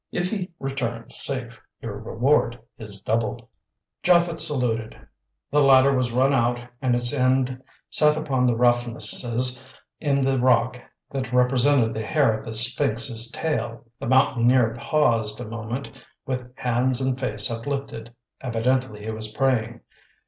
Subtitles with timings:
[0.11, 3.47] If he returns safe your reward is doubled."
[4.01, 4.97] Japhet saluted,
[5.51, 9.63] the ladder was run out and its end set upon the roughnesses
[9.99, 13.85] in the rock that represented the hair of the sphinx's tail.
[13.99, 18.11] The Mountaineer paused a moment with hands and face uplifted;
[18.41, 19.81] evidently he was praying.